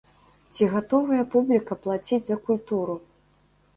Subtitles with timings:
[0.55, 2.95] Ці гатовая публіка плаціць за культуру?